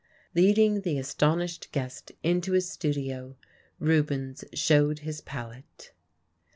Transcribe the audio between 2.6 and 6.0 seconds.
studio, Rubens showed his palette.